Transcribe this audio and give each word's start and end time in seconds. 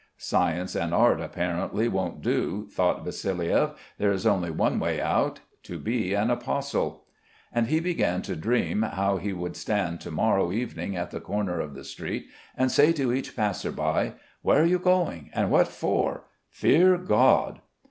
Science 0.17 0.73
and 0.75 0.95
art 0.95 1.21
apparently 1.21 1.87
won't 1.87 2.23
do, 2.23 2.67
thought 2.71 3.05
Vassiliev. 3.05 3.75
There 3.99 4.11
is 4.11 4.25
only 4.25 4.49
one 4.49 4.79
way 4.79 4.99
out 4.99 5.41
to 5.61 5.77
be 5.77 6.15
an 6.15 6.31
apostle. 6.31 7.03
And 7.53 7.67
he 7.67 7.79
began 7.79 8.23
to 8.23 8.35
dream 8.35 8.81
how 8.81 9.17
he 9.17 9.31
would 9.31 9.55
stand 9.55 10.01
to 10.01 10.09
morrow 10.09 10.51
evening 10.51 10.95
at 10.97 11.11
the 11.11 11.21
corner 11.21 11.59
of 11.59 11.75
the 11.75 11.83
street 11.83 12.25
and 12.57 12.71
say 12.71 12.93
to 12.93 13.13
each 13.13 13.35
passer 13.35 13.71
by: 13.71 14.13
"Where 14.41 14.63
are 14.63 14.65
you 14.65 14.79
going 14.79 15.29
and 15.33 15.51
what 15.51 15.67
for? 15.67 16.23
Fear 16.49 16.97
God!" 16.97 17.61